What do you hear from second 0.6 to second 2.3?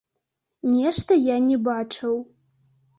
Нешта я не бачыў.